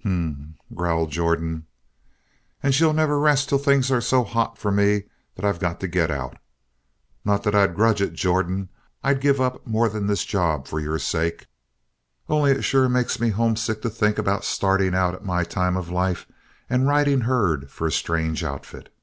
[0.00, 0.12] "H m
[0.70, 1.66] m," growled Jordan.
[2.62, 5.04] "And she'll never rest till things are so hot for me
[5.36, 6.36] that I got to get out.
[7.24, 8.68] Not that I grudge it, Jordan.
[9.02, 11.46] I'd give up more than this job for your sake.
[12.28, 15.88] Only it sure makes me homesick to think about starting out at my time of
[15.88, 16.26] life
[16.68, 18.94] and riding herd for a strange outfit."